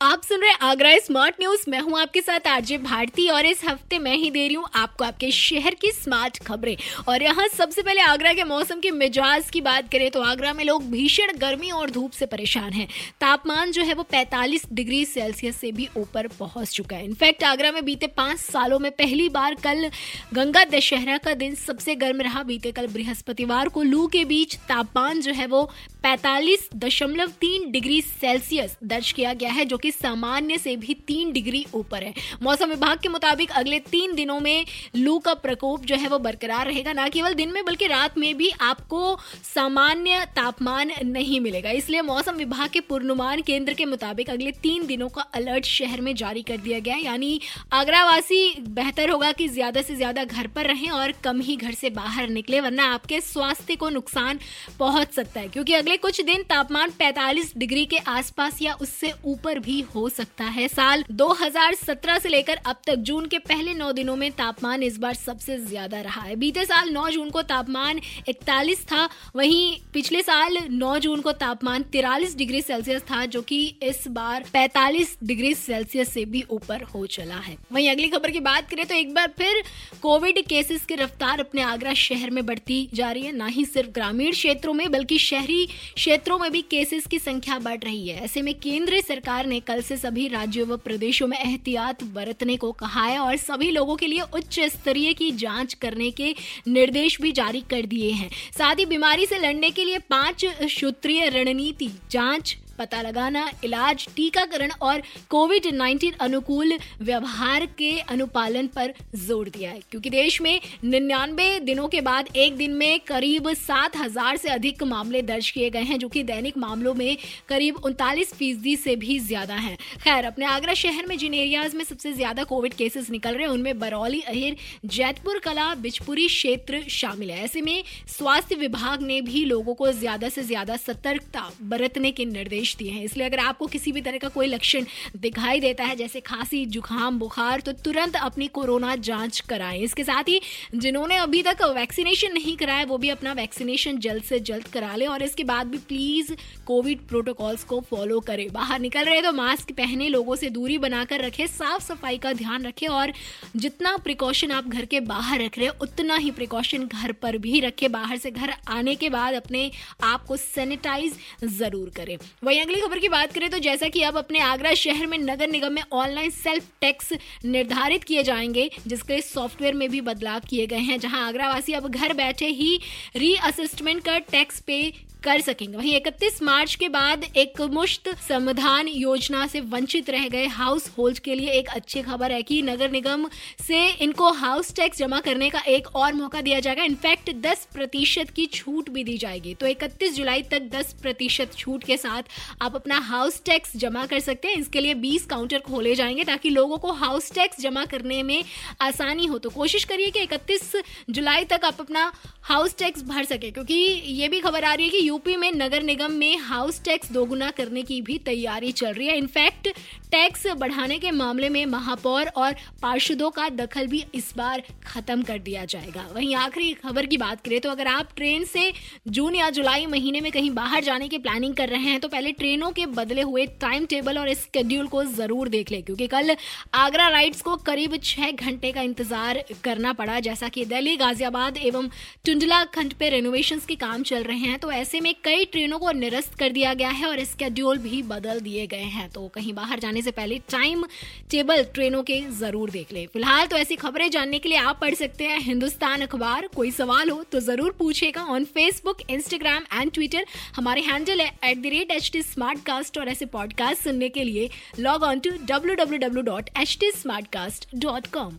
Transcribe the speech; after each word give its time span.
आप 0.00 0.22
सुन 0.24 0.40
रहे 0.40 0.52
आगरा 0.62 0.90
स्मार्ट 0.98 1.34
न्यूज़। 1.40 1.64
मैं 1.68 1.80
हूँ 1.80 1.98
आपके 2.00 2.20
साथ 2.20 2.46
आरजे 2.48 2.76
भारती 2.78 3.28
और 3.28 3.46
इस 3.46 3.64
हफ़्ते 3.64 3.98
मैं 3.98 4.14
ही 4.16 4.30
दे 4.30 4.46
रही 4.46 4.54
हूँ 4.54 4.68
आपको 4.74 5.04
आपके 5.04 5.30
शहर 5.30 5.74
की 5.74 5.90
स्मार्ट 5.92 6.38
खबरें। 6.44 6.76
और 7.08 7.22
यहाँ 7.22 7.46
सबसे 7.48 7.82
पहले 7.82 8.00
आगरा 8.00 8.32
के 8.32 8.44
मौसम 8.44 8.80
के 8.80 8.90
मिजाज 8.90 9.50
की 9.50 9.60
बात 9.60 9.90
करें 9.92 10.10
तो 10.10 10.22
आगरा 10.22 10.52
में 10.52 10.64
लोग 10.64 10.84
भीषण 10.90 11.32
गर्मी 11.38 11.70
और 11.70 11.90
धूप 11.90 12.12
से 12.12 12.26
परेशान 12.26 12.72
हैं। 12.72 12.86
तापमान 13.20 13.72
जो 13.72 13.82
है 13.82 13.94
वो 13.94 14.06
45 14.14 14.64
डिग्री 14.72 15.04
सेल्सियस 15.04 15.56
से 15.56 15.72
भी 15.72 15.88
ऊपर 15.96 16.28
पहुँच 16.38 16.70
चुका 16.70 16.96
है। 16.96 17.04
इनफैक्ट 17.04 17.44
आगरा 17.44 17.72
में 17.72 17.84
बीते 17.84 18.06
पाँच 18.06 18.38
सालों 18.38 18.78
में 18.78 18.90
पहली 18.92 19.28
बार 19.28 19.54
कल 19.64 19.90
गंगा 20.34 20.64
दशहरा 20.70 21.18
का 21.18 21.34
दिन 21.34 21.54
सबसे 21.56 21.94
गर्म 21.96 22.20
रहा। 22.20 22.42
बीते 22.44 22.72
कल 22.72 22.86
बृहस्पतिवार 22.88 23.68
को 23.68 23.82
लू 23.82 24.06
के 24.06 24.24
बीच 24.24 24.56
तापमान 24.68 25.20
जो 25.20 25.32
है 25.32 25.46
वो 25.46 25.64
पैतालीस 26.02 26.68
डिग्री 26.74 28.00
सेल्सियस 28.02 28.76
दर्ज 28.84 29.12
किया 29.12 29.32
गया 29.34 29.50
है, 29.50 29.64
जो 29.64 29.76
कि 29.76 29.89
सामान्य 29.92 30.58
से 30.58 30.74
भी 30.76 30.94
तीन 31.06 31.32
डिग्री 31.32 31.64
ऊपर 31.74 32.04
है। 32.04 32.12
मौसम 32.42 32.68
विभाग 32.68 32.98
के 32.98 33.08
मुताबिक 33.08 33.50
अगले 33.52 33.78
तीन 33.90 34.14
दिनों 34.14 34.38
में 34.40 34.64
लू 34.96 35.18
का 35.18 35.34
प्रकोप 35.36 35.84
जो 35.84 35.96
है 35.96 36.08
वो 36.08 36.18
बरकरार 36.20 36.66
रहेगा, 36.66 36.92
न 36.94 37.08
केवल 37.08 37.34
दिन 37.34 37.52
में 37.52 37.64
बल्कि 37.64 37.86
रात 37.86 38.18
में 38.18 38.36
भी 38.36 38.50
आपको 38.62 39.18
सामान्य 39.44 40.24
तापमान 40.36 40.90
नहीं 41.06 41.40
मिलेगा। 41.40 41.70
इसलिए 41.72 42.02
मौसम 42.02 42.36
विभाग 42.36 42.68
के 42.70 42.80
पूर्वानुमान 42.82 43.40
केंद्र 43.42 43.74
के 43.74 43.84
मुताबिक 43.86 44.30
अगले 44.30 44.50
तीन 44.62 44.86
दिनों 44.86 45.08
का 45.08 45.22
अलर्ट 45.34 45.64
शहर 45.66 46.00
में 46.00 46.14
जारी 46.14 46.42
कर 46.42 46.56
दिया 46.58 46.78
गया 46.80 46.96
यानी 46.96 47.40
आगरावासी 47.72 48.54
बेहतर 48.70 49.10
होगा 49.10 49.32
कि 49.32 49.48
ज़्यादा 49.50 49.82
से 49.82 49.96
ज़्यादा 49.96 50.24
घर 50.24 50.46
पर 50.46 50.66
रहें 50.66 50.88
और 50.90 51.12
कम 51.24 51.40
ही 51.40 51.56
घर 51.56 51.72
से 51.72 51.90
बाहर 51.90 52.28
निकले, 52.30 52.60
वरना 52.60 52.84
आपके 52.84 53.20
स्वास्थ्य 53.22 53.76
को 53.76 53.88
नुकसान 53.90 54.38
पहुँच 54.78 55.12
सकता 55.12 55.40
है। 55.40 55.48
क्योंकि 55.48 55.74
अगले 55.74 55.96
कुछ 55.98 56.20
दिन 56.22 56.42
तापमान 56.50 56.90
45 56.92 57.52
डिग्री 57.56 57.84
के 57.86 57.98
आसपास 58.08 58.60
या 58.62 58.74
उससे 58.80 59.12
ऊपर 59.26 59.58
भी 59.58 59.79
हो 59.94 60.08
सकता 60.08 60.44
है। 60.46 60.66
साल 60.68 61.04
2017 61.12 62.18
से 62.18 62.28
लेकर 62.28 62.60
अब 62.66 62.80
तक 62.86 62.94
जून 63.02 63.26
के 63.26 63.38
पहले 63.40 63.74
नौ 63.74 63.90
दिनों 63.92 64.16
में 64.16 64.30
तापमान 64.32 64.82
इस 64.82 64.98
बार 64.98 65.14
सबसे 65.14 65.58
ज़्यादा 65.58 66.00
रहा 66.00 66.20
है। 66.20 66.36
बीते 66.36 66.64
साल 66.64 66.90
9 66.90 67.08
जून 67.10 67.30
को 67.30 67.42
तापमान 67.44 68.00
41 68.28 68.82
था, 68.82 69.08
वहीं 69.36 69.76
पिछले 69.92 70.22
साल 70.22 70.58
9 70.70 70.98
जून 70.98 71.20
को 71.20 71.32
तापमान 71.34 71.82
तिरालीस 71.82 72.36
डिग्री 72.36 72.62
सेल्सियस 72.62 73.02
था, 73.02 73.24
जो 73.26 73.42
कि 73.42 73.64
इस 73.82 74.04
बार 74.10 74.44
45 74.52 75.16
डिग्री 75.24 75.54
सेल्सियस 75.56 76.12
से 76.12 76.24
भी 76.24 76.44
ऊपर 76.50 76.82
हो 76.84 77.04
चला 77.08 77.38
है। 77.38 77.56
वहीं 77.72 77.90
अगली 77.90 78.08
खबर 78.08 78.30
की 78.30 78.40
बात 78.40 78.70
करें 78.70 78.84
तो 78.86 78.94
एक 78.94 79.14
बार 79.14 79.32
फिर 79.38 79.62
कोविड 80.02 80.38
केसेस 80.46 80.84
की 80.84 80.94
रफ्तार 80.94 81.40
अपने 81.40 81.62
आगरा 81.62 81.94
शहर 81.96 82.30
में 82.30 82.44
बढ़ती 82.46 82.88
जा 82.94 83.10
रही 83.12 83.22
है। 83.22 83.32
न 83.32 83.48
ही 83.48 83.64
सिर्फ़ 83.64 83.90
ग्रामीण 83.90 84.30
क्षेत्रों 84.32 84.72
में, 84.74 84.90
बल्कि 84.90 85.18
शहरी 85.20 85.64
क्षेत्रों 85.94 86.38
में 86.38 86.50
भी 86.52 86.62
केसेस 86.70 87.06
की 87.06 87.18
संख्या 87.18 87.58
बढ़ 87.58 87.78
रही 87.80 88.08
है। 88.08 88.24
ऐसे 88.24 88.42
में 88.42 88.54
केंद्र 88.56 89.00
सरकार 89.00 89.46
ने 89.46 89.60
कल 89.70 89.80
से 89.82 89.96
सभी 89.96 90.26
राज्यों 90.28 90.66
व 90.68 90.76
प्रदेशों 90.76 91.26
में 91.26 91.36
एहतियात 91.38 92.02
बरतने 92.04 92.56
को 92.56 92.70
कहा 92.72 93.04
है 93.04 93.18
और 93.18 93.36
सभी 93.36 93.70
लोगों 93.70 93.96
के 93.96 94.06
लिए 94.06 94.20
उच्च 94.34 94.58
स्तरीय 94.60 95.12
की 95.14 95.30
जाँच 95.42 95.74
करने 95.74 96.10
के 96.10 96.34
निर्देश 96.68 97.20
भी 97.22 97.32
जारी 97.32 97.60
कर 97.70 97.86
दिए 97.86 98.10
हैं। 98.12 98.30
साथ 98.58 98.78
ही 98.78 98.86
बीमारी 98.86 99.26
से 99.26 99.38
लड़ने 99.38 99.70
के 99.70 99.84
लिए 99.84 99.98
पाँच 100.10 100.44
सूत्रीय 100.70 101.28
रणनीति 101.28 101.90
जाँच 102.10 102.56
पता 102.80 103.00
लगाना, 103.02 103.44
इलाज, 103.64 104.06
टीकाकरण 104.16 104.70
और 104.82 105.02
कोविड 105.30 105.66
19 105.68 106.14
अनुकूल 106.20 106.72
व्यवहार 107.02 107.66
के 107.78 107.90
अनुपालन 108.10 108.66
पर 108.76 108.92
ज़ोर 109.18 109.48
दिया 109.48 109.70
है। 109.70 109.80
क्योंकि 109.90 110.10
देश 110.10 110.40
में 110.40 110.60
निन्यानवे 110.84 111.48
दिनों 111.60 111.88
के 111.88 112.00
बाद 112.02 112.28
एक 112.36 112.56
दिन 112.56 112.74
में 112.74 113.00
करीब 113.06 113.52
सात 113.56 113.96
हज़ार 113.96 114.36
से 114.36 114.48
अधिक 114.50 114.82
मामले 114.84 115.22
दर्ज 115.22 115.50
किए 115.50 115.70
गए 115.70 115.82
हैं, 115.82 115.98
जो 115.98 116.08
कि 116.08 116.22
दैनिक 116.24 116.56
मामलों 116.58 116.94
में 116.94 117.16
करीब 117.48 117.76
उनतालीस 117.84 118.32
फ़ीसदी 118.34 118.76
से 118.76 118.96
भी 118.96 119.18
ज़्यादा 119.20 119.54
हैं। 119.56 119.76
खैर, 120.04 120.24
अपने 120.24 120.46
आगरा 120.46 120.74
शहर 120.74 121.06
में 121.06 121.16
जिन 121.18 121.34
एरियाज़ 121.34 121.76
में 121.76 121.84
सबसे 121.84 122.12
ज़्यादा 122.12 122.44
कोविड 122.44 122.74
केसेस 122.74 123.10
निकल 123.10 123.34
रहे 123.34 123.42
हैं, 123.42 123.52
उनमें 123.52 123.78
बरौली, 123.78 124.20
अहिर, 124.22 124.56
जैतपुर 124.88 125.38
कला, 125.38 125.74
बिजपुरी 125.76 126.26
क्षेत्र 126.28 126.82
शामिल 126.90 127.30
है। 127.30 127.44
ऐसे 127.44 127.60
में 127.60 127.82
स्वास्थ्य 128.08 128.54
विभाग 128.56 129.02
ने 129.02 129.20
भी 129.22 129.44
लोगों 129.44 129.74
को 129.74 129.92
ज़्यादा 129.92 130.28
से 130.28 130.42
ज़्यादा 130.44 130.76
सतर्कता 130.78 131.50
बरतने 131.64 132.10
के 132.10 132.24
निर्देश 132.26 132.69
निर्देश 132.70 132.76
दिए 132.78 132.90
हैं। 132.92 133.04
इसलिए 133.04 133.26
अगर 133.26 133.38
आपको 133.40 133.66
किसी 133.66 133.92
भी 133.92 134.00
तरह 134.00 134.18
का 134.18 134.28
कोई 134.30 134.46
लक्षण 134.46 134.84
दिखाई 135.18 135.60
देता 135.60 135.84
है, 135.84 135.96
जैसे 135.96 136.20
खांसी, 136.22 136.64
जुकाम, 136.68 137.18
बुखार 137.18 137.60
तो 137.60 137.72
तुरंत 137.74 138.16
अपनी 138.18 138.46
कोरोना 138.48 138.96
जाँच 138.98 139.40
कराएँ। 139.48 139.80
इसके 139.80 140.04
साथ 140.04 140.28
ही 140.28 140.40
जिन्होंने 140.76 141.16
अभी 141.18 141.42
तक 141.42 141.62
वैक्सीनेशन 141.70 142.32
नहीं 142.32 142.56
कराया, 142.56 142.84
वो 142.84 142.98
भी 142.98 143.08
अपना 143.10 143.32
वैक्सीनेशन 143.32 143.98
जल्द 144.00 144.22
से 144.24 144.40
जल्द 144.42 144.66
करा 144.68 144.94
लें 144.96 145.06
और 145.08 145.22
इसके 145.22 145.44
बाद 145.44 145.66
भी 145.66 145.78
प्लीज़ 145.88 146.32
कोविड 146.66 147.06
प्रोटोकॉल्स 147.08 147.64
को 147.64 147.80
फॉलो 147.90 148.20
करें। 148.22 148.46
बाहर 148.52 148.80
निकल 148.80 149.04
रहे 149.04 149.22
तो 149.22 149.32
मास्क 149.32 149.72
पहने, 149.72 150.08
लोगों 150.08 150.36
से 150.36 150.50
दूरी 150.50 150.78
बनाकर 150.78 151.20
रखें, 151.20 151.46
साफ़ 151.48 151.82
सफ़ाई 151.84 152.18
का 152.18 152.32
ध्यान 152.34 152.66
रखें 152.66 152.86
और 152.88 153.12
जितना 153.56 153.96
प्रिकॉशन 154.04 154.50
आप 154.50 154.68
घर 154.68 154.84
के 154.84 155.00
बाहर 155.02 155.40
रख 155.40 155.58
रहे 155.58 155.66
हैं, 155.66 155.74
उतना 155.80 156.16
ही 156.16 156.30
प्रिकॉशन 156.30 156.86
घर 156.86 157.12
पर 157.22 157.38
भी 157.38 157.60
रखें। 157.60 157.90
बाहर 157.92 158.16
से 158.18 158.30
घर 158.30 158.54
आने 158.68 158.94
के 158.94 159.08
बाद 159.10 159.34
अपने 159.34 159.70
आप 160.04 160.24
को 160.24 160.36
सैनिटाइज 160.36 161.18
ज़रूर 161.44 161.90
करें। 161.96 162.16
वही 162.44 162.59
वहीं 162.60 162.66
अगली 162.66 162.80
खबर 162.80 162.98
की 162.98 163.08
बात 163.08 163.32
करें 163.32 163.48
तो 163.50 163.58
जैसा 163.58 163.88
कि 163.88 164.02
अब 164.02 164.16
अपने 164.18 164.40
आगरा 164.40 164.72
शहर 164.74 165.06
में 165.06 165.16
नगर 165.18 165.48
निगम 165.48 165.72
में 165.72 165.82
ऑनलाइन 165.92 166.30
सेल्फ 166.30 166.64
टैक्स 166.80 167.12
निर्धारित 167.44 168.04
किए 168.04 168.22
जाएँगे, 168.22 168.68
जिसके 168.86 169.20
सॉफ्टवेयर 169.20 169.74
में 169.74 169.88
भी 169.90 170.00
बदलाव 170.00 170.40
किए 170.40 170.66
गए 170.66 170.78
हैं, 170.78 170.98
जहाँ 171.00 171.26
आगरा 171.28 171.48
वासी 171.48 171.72
अब 171.72 171.88
घर 171.88 172.12
बैठे 172.12 172.46
ही 172.46 172.80
री 173.16 173.34
असिस्टमेंट 173.42 174.04
का 174.04 174.18
टैक्स 174.30 174.60
पे 174.60 174.82
कर 175.24 175.40
सकेंगे। 175.40 175.76
वहीं 175.76 175.94
31 175.94 176.42
मार्च 176.42 176.74
के 176.74 176.88
बाद 176.88 177.24
एक 177.36 177.60
मुश्त 177.70 178.08
समाधान 178.28 178.88
योजना 178.88 179.46
से 179.46 179.60
वंचित 179.70 180.10
रह 180.10 180.28
गए 180.28 180.46
हाउस 180.48 180.88
होल्ड 180.98 181.18
के 181.18 181.34
लिए 181.34 181.50
एक 181.50 181.68
अच्छी 181.68 182.02
खबर 182.02 182.32
है 182.32 182.42
कि 182.42 182.60
नगर 182.62 182.90
निगम 182.90 183.28
से 183.60 183.86
इनको 184.02 184.30
हाउस 184.32 184.74
टैक्स 184.74 184.98
जमा 184.98 185.20
करने 185.20 185.50
का 185.50 185.60
एक 185.68 185.94
और 185.96 186.12
मौका 186.12 186.40
दिया 186.40 186.60
जाएगा। 186.60 186.84
इनफैक्ट 186.84 187.30
10 187.42 187.66
प्रतिशत 187.72 188.30
की 188.30 188.46
छूट 188.46 188.90
भी 188.90 189.04
दी 189.04 189.16
जाएगी। 189.18 189.54
तो 189.54 189.66
31 189.66 190.14
जुलाई 190.14 190.42
तक 190.42 190.68
10 190.70 190.92
प्रतिशत 191.02 191.54
छूट 191.56 191.84
के 191.84 191.96
साथ 191.96 192.22
आप 192.62 192.76
अपना 192.76 192.98
हाउस 193.00 193.42
टैक्स 193.44 193.76
जमा 193.76 194.06
कर 194.06 194.20
सकते 194.20 194.48
हैं। 194.48 194.56
इसके 194.56 194.80
लिए 194.80 194.94
20 194.96 195.26
काउंटर 195.26 195.58
खोले 195.60 195.94
जाएँगे 195.94 196.24
ताकि 196.24 196.50
लोगों 196.50 196.78
को 196.78 196.92
हाउस 196.94 197.32
टैक्स 197.32 197.60
जमा 197.60 197.84
करने 197.84 198.22
में 198.22 198.42
आसानी 198.80 199.26
हो। 199.26 199.38
तो 199.38 199.50
कोशिश 199.50 199.84
करिए 199.84 200.10
कि 200.10 200.20
इकतीस 200.20 200.72
जुलाई 201.10 201.44
तक 201.44 201.64
आप 201.64 201.80
अपना 201.80 202.12
हाउस 202.42 202.76
टैक्स 202.78 203.02
भर 203.02 203.24
सके, 203.24 203.50
क्योंकि 203.50 203.74
ये 203.74 204.28
भी 204.28 204.40
खबर 204.40 204.64
आ 204.64 204.74
रही 204.74 204.86
है 204.86 204.90
कि 204.90 205.06
यूपी 205.10 205.34
में 205.36 205.50
नगर 205.52 205.82
निगम 205.82 206.12
में 206.14 206.36
हाउस 206.40 206.80
टैक्स 206.84 207.10
दोगुना 207.12 207.50
करने 207.52 207.82
की 207.82 208.00
भी 208.02 208.18
तैयारी 208.20 208.70
चल 208.72 208.92
रही 208.92 209.06
है। 209.06 209.16
इनफैक्ट 209.18 209.68
टैक्स 210.10 210.46
बढ़ाने 210.58 210.98
के 210.98 211.10
मामले 211.12 211.48
में 211.48 211.64
महापौर 211.66 212.26
और 212.36 212.54
पार्षदों 212.82 213.30
का 213.30 213.48
दखल 213.50 213.86
भी 213.86 214.04
इस 214.14 214.32
बार 214.36 214.62
खत्म 214.86 215.22
कर 215.22 215.38
दिया 215.40 215.64
जाएगा। 215.64 216.06
वहीं 216.14 216.34
आखिरी 216.36 216.72
खबर 216.74 217.06
की 217.06 217.16
बात 217.18 217.40
करें 217.44 217.60
तो 217.60 217.70
अगर 217.70 217.86
आप 217.86 218.12
ट्रेन 218.16 218.44
से 218.44 218.72
जून 219.08 219.34
या 219.36 219.48
जुलाई 219.50 219.86
महीने 219.88 220.20
में 220.20 220.30
कहीं 220.32 220.50
बाहर 220.52 220.84
जाने 220.84 221.08
की 221.08 221.18
प्लानिंग 221.18 221.54
कर 221.54 221.68
रहे 221.68 221.82
हैं 221.82 221.98
तो 222.00 222.08
पहले 222.08 222.32
ट्रेनों 222.34 222.70
के 222.70 222.86
बदले 222.92 223.22
हुए 223.22 223.46
टाइम 223.60 223.86
टेबल 223.86 224.18
और 224.18 224.32
स्केड्यूल 224.36 224.86
को 224.86 225.04
ज़रूर 225.06 225.48
देख 225.48 225.72
ले, 225.72 225.82
क्योंकि 225.82 226.06
कल 226.08 226.36
आगरा 226.76 227.08
राइड्स 227.08 227.42
को 227.42 227.56
करीब 227.66 227.98
छह 228.04 228.30
घंटे 228.30 228.72
का 228.72 228.82
इंतज़ार 228.82 229.42
करना 229.64 229.92
पड़ा। 229.94 230.20
जैसा 230.20 230.48
कि 230.50 230.64
दिल्ली, 230.66 230.96
गाजियाबाद 230.98 231.56
एवं 231.58 231.90
टुंडला 232.26 232.64
खंड 232.70 232.94
पे 232.94 233.08
रेनोवेशन 233.10 233.60
के 233.68 233.74
काम 233.78 234.02
चल 234.04 234.22
रहे 234.24 234.38
हैं 234.40 234.58
तो 234.58 234.72
ऐसे 234.72 234.99
में 235.00 235.14
कई 235.24 235.44
ट्रेनों 235.46 235.78
को 235.78 235.92
निरस्त 235.92 236.34
कर 236.38 236.52
दिया 236.52 236.72
गया 236.74 236.90
है 236.90 237.06
और 237.06 237.24
स्केड्यूल 237.24 237.78
भी 237.78 238.02
बदल 238.04 238.40
दिए 238.40 238.66
गए 238.66 238.88
हैं। 238.94 239.08
तो 239.10 239.26
कहीं 239.28 239.52
बाहर 239.54 239.80
जाने 239.80 240.02
से 240.02 240.10
पहले 240.12 240.38
टाइम 240.50 240.84
टेबल 241.30 241.62
ट्रेनों 241.74 242.02
के 242.02 242.20
ज़रूर 242.38 242.70
देख 242.70 242.92
ले। 242.92 243.06
फ़िलहाल 243.06 243.46
तो 243.46 243.56
ऐसी 243.56 243.76
खबरें 243.76 244.08
जानने 244.10 244.38
के 244.38 244.48
लिए 244.48 244.58
आप 244.60 244.78
पढ़ 244.80 244.94
सकते 244.94 245.24
हैं 245.24 245.38
हिंदुस्तान 245.40 246.02
अखबार। 246.02 246.48
कोई 246.56 246.70
सवाल 246.72 247.10
हो 247.10 247.22
तो 247.32 247.40
ज़रूर 247.40 247.76
पूछेगा 247.78 248.24
on 248.26 248.44
Facebook 248.54 249.00
Instagram 249.10 249.64
and 249.72 249.92
Twitter 249.92 250.26
हमारे 250.56 250.80
हैंडल 250.82 251.20
है 251.20 251.30
at 251.44 251.58
the 251.58 251.66
rate 251.68 251.90
H 251.90 252.10
T 252.12 252.22
smart 252.24 252.64
cast 252.66 252.98
और 252.98 253.08
ऐसे 253.08 253.26
पॉडकास्ट 253.32 253.82
सुनने 253.84 254.08
के 254.08 254.24
लिए 254.24 254.48
log 254.80 255.02
on 255.02 255.20
to 255.20 255.30
W 255.46 255.74
W 255.74 255.98
W 255.98 256.22
dot 256.24 256.50
H 256.60 256.76
T 256.80 256.90
smart 256.92 257.26
cast 257.32 257.68
dot 257.76 258.06
com 258.12 258.38